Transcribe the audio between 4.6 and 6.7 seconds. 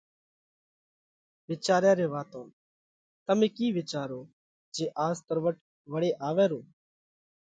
جي آز تروٽ وۯي آوئہ رو